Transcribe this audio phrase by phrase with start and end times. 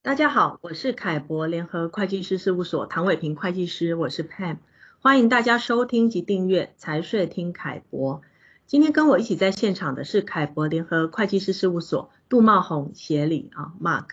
[0.00, 4.58] 大家好，我是凯博联合会计师事务所唐伟平会计师，我是 Pam，
[5.00, 8.22] 欢迎大家收听及订阅财税听凯博。
[8.64, 14.06] 今天跟我一起在现场的是凯博联合会计师事务所杜茂宏协理啊，Mark。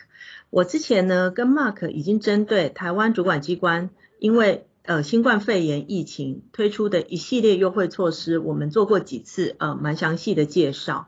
[0.49, 11.07] 我之前呢跟 Mark 已经针对台湾主管机关因为呃新冠肺炎疫情推出的一系列优惠措施，我们做过几次呃蛮详细的介绍。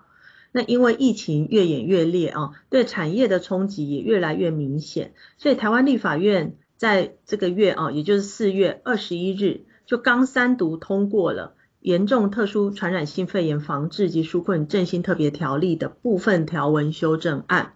[0.52, 17.74] 那因为疫情越演越烈啊，对产业的冲击也越来越明显，所以台湾立法院在这个月啊，也就是四月二十一日，就刚三读通过了严重特殊传染性肺炎防治及纾困振兴特别条例的部分条文修正案。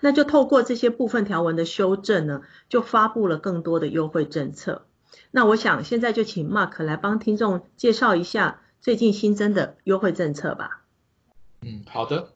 [0.00, 4.86] 那就透过这些部分条文的修正呢，就发布了更多的优惠政策。
[5.30, 10.81] 那我想现在就请 Mark 来帮听众介绍一下最近新增的优惠政策吧。
[11.62, 12.28] 嗯，好的。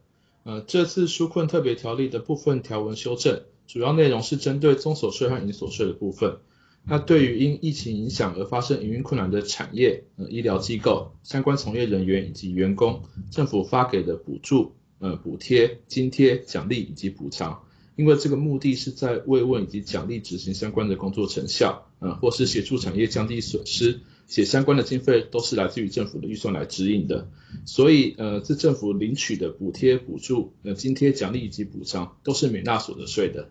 [0.43, 6.37] 呃，这次纾困特别条例的部分条文修正，主要内容是针对综所税和营所税的部分。
[6.85, 17.63] 那对于因疫情影响而发生营运困难的产业、呃医疗机构、相关从业人员以及员工，政府发给的补助、呃补贴、津贴、奖励以及补偿，
[17.97, 23.99] 因为这个目的是在慰问以及奖励执行相关的工作成效，呃或是协助产业降低损失。
[24.27, 27.29] 且相关的经费都是来自于政府的预算来指引的，
[27.65, 33.49] 所以呃，自政府领取的补贴、补助、呃津贴、奖励以及补偿都是免纳所得税的。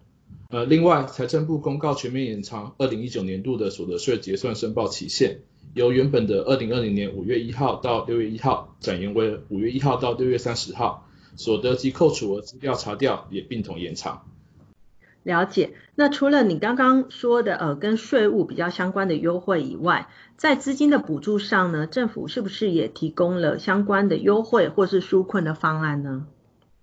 [0.51, 5.39] 呃，另外，财政部公告全面延长二零一九年度的所得税结算申报期限，
[5.75, 14.29] 由原本的二零二零年五月一号到六月一号，展延为五月一号到六月三十号，所得及扣除额资料查调也并同延长。
[15.27, 26.29] 了解，那除了你刚刚说的呃跟税务比较相关的优惠以外，在资金的补助上呢，政府是不是也提供了相关的优惠或是纾困的方案呢？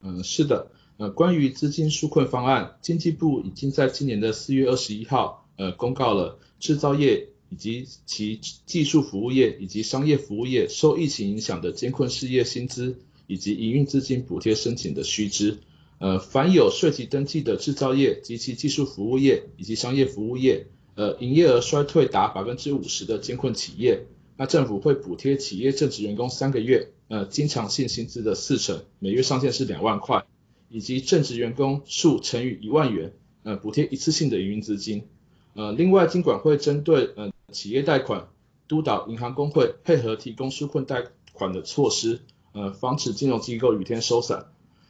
[0.02, 15.60] 嗯，是的，呃，关于资金纾困方案，经济部已经在今年的四月二十一号，呃，公告了制造业以及其技术服务业以及商业服务业受疫情影响的艰困事业薪资以及营运资金补贴申请的须知。
[16.04, 24.06] 呃，凡有税籍登记的制造业及其技术服务业以及商业服务业，呃，营业额衰退达百分之五十的艰困企业，
[24.36, 30.26] 那政府会补贴企业正职员工三个月，呃，经常性薪资的四成，每月上限是两万块，
[30.68, 35.08] 以及正职员工数乘以一万元，呃，补贴一次性的营运资金。
[35.54, 38.28] 呃，另外，金管会针对呃企业贷款，
[38.68, 42.20] 督导银行工会配合提供纾困贷款的措施，
[42.52, 44.48] 呃，防止金融机构雨天收伞。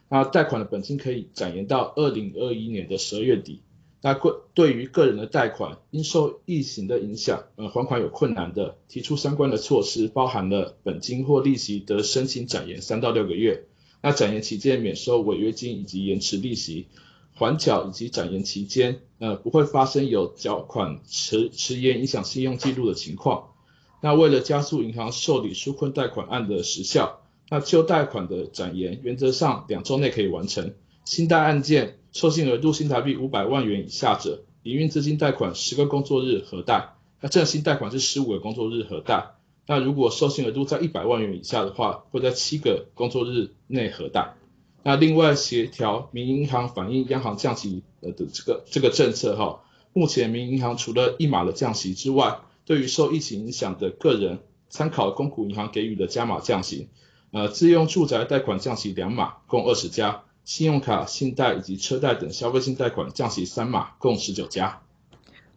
[0.08, 3.62] 那贷款的本金可以展延到二零二一年的十二月底。
[4.00, 13.64] 那个对于个人的贷款，因受疫情的影响，呃，还款有困难的，提出相关的措施，包含了本金或利息的申请展延三到六个月。
[14.02, 16.86] 那展延期间免收违约金以及延迟利息，
[17.34, 23.54] 缓缴以及展延期间，呃，不会发生有缴款迟迟延影响信用记录的情况。
[24.02, 27.22] 那为了加速银行受理纾困贷款案的时效。
[27.48, 30.74] 那旧贷款的展延，原则上两周内可以完成。
[31.04, 36.94] 新贷案件授信额度新台币五百万元以下者，营运资金贷款十个工作日核贷。
[37.20, 39.32] 那正新贷款是十五个工作日核贷。
[39.66, 44.34] 那如果授信额度在一百万元以下的话，会在七个工作日内核贷。
[44.82, 49.62] 那另外协调民营银行反映央行降息呃的这个这个政策哈，
[49.94, 56.88] 目前民营银行除了一码的降息之外，对于受疫情影响的个人，参考公股银行给予的加码降息。
[57.34, 64.78] 呃，自用住宅贷款降息两码，共二十家；信用卡、信贷以及车贷等消费性贷款降息三码，共十九家。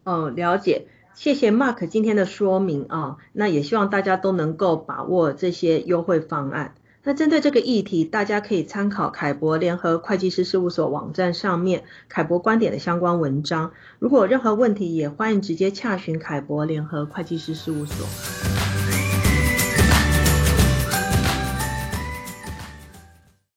[0.02, 6.74] 哦，了解，谢谢 Mark 今天的说明啊、那也希望大家都能够把握这些优惠方案。
[7.04, 13.70] 那针对这个议题，大家可以参考凯博联合会计师事务所网站上面凯博观点的相关文章。
[14.00, 18.87] 如果有任何问题，也欢迎直接洽询凯博联合会计师事务所。